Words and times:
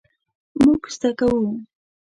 مونږ 0.61 0.81
زده 0.95 1.09
کوو 1.19 1.49